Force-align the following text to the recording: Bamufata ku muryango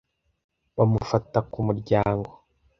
Bamufata 0.77 1.37
ku 1.51 1.57
muryango 1.67 2.29